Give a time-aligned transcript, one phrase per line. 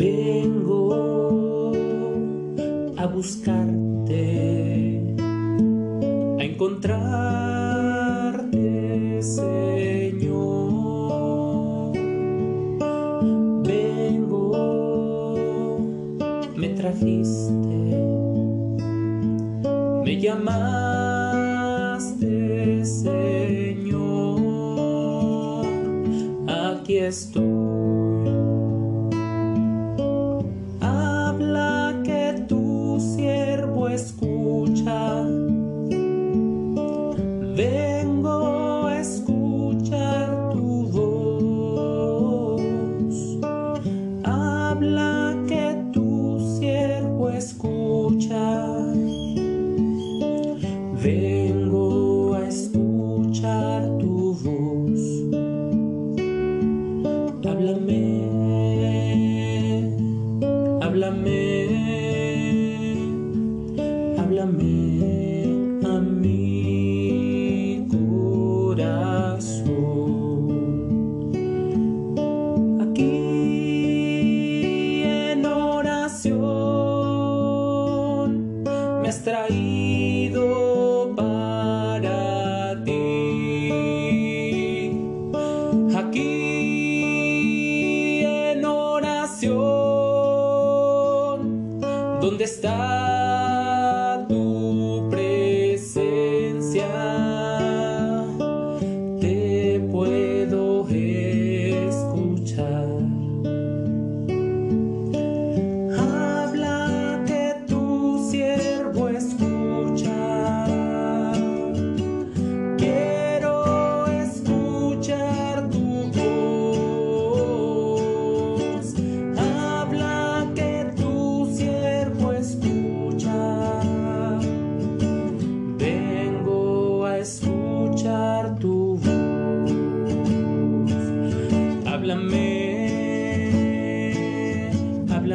[0.00, 1.72] Vengo
[2.96, 4.16] a buscarte,
[6.38, 7.02] a encontrarte,
[9.20, 10.32] Señor.
[13.62, 15.36] Vengo,
[16.56, 17.78] me trajiste,
[20.02, 21.26] me llamaste,
[22.86, 23.26] Señor.
[26.48, 27.49] Aquí estoy.
[37.60, 42.58] Vengo a escuchar tu voz.
[44.24, 48.66] Habla que tu siervo escucha.
[51.04, 55.02] Vengo a escuchar tu voz.
[57.44, 58.04] Háblame,
[60.80, 61.49] háblame,
[92.20, 93.29] ¿dónde está